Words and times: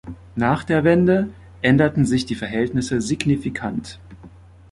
Nach 0.35 0.63
der 0.63 0.83
Wende 0.83 1.29
änderten 1.61 2.05
sich 2.07 2.25
die 2.25 2.33
Verhältnisse 2.33 3.01
signifikant. 3.01 3.99